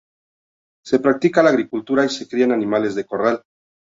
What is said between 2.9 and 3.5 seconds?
de corral.